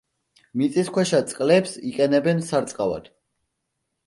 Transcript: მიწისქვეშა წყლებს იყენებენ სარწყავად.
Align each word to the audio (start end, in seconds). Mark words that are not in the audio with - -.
მიწისქვეშა 0.61 1.19
წყლებს 1.31 1.75
იყენებენ 1.91 2.43
სარწყავად. 2.49 3.13